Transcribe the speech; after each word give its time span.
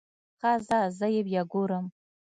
ښه 0.39 0.51
ځه 0.67 0.79
زه 0.97 1.07
يې 1.15 1.21
بيا 1.27 1.41
ګورم. 1.51 1.85